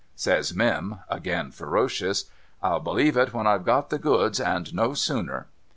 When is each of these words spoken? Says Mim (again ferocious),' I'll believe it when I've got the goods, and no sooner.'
Says 0.15 0.55
Mim 0.55 0.95
(again 1.09 1.51
ferocious),' 1.51 2.25
I'll 2.63 2.79
believe 2.79 3.15
it 3.15 3.35
when 3.35 3.45
I've 3.45 3.63
got 3.65 3.91
the 3.91 3.99
goods, 3.99 4.39
and 4.39 4.73
no 4.73 4.95
sooner.' 4.95 5.45